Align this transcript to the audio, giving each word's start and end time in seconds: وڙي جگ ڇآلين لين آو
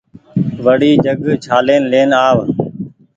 وڙي 0.65 0.91
جگ 1.05 1.19
ڇآلين 1.43 1.83
لين 1.91 2.09
آو 2.27 2.37